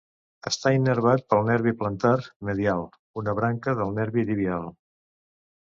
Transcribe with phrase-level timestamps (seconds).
[0.51, 2.15] Està innervat pel nervi plantar
[2.49, 2.83] medial,
[3.23, 4.71] una branca del nervi tibial.